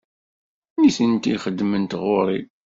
[0.79, 2.39] Nitenti xeddment ɣer-i.